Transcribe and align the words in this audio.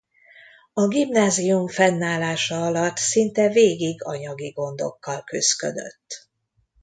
A 0.73 0.87
gimnázium 0.87 1.67
fennállása 1.67 2.65
alatt 2.65 2.97
szinte 2.97 3.47
végig 3.49 4.03
anyagi 4.03 4.49
gondokkal 4.49 5.23
küszködött. 5.23 6.29